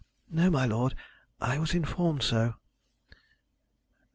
[0.31, 0.95] "No, my lord.
[1.39, 2.55] I was informed so."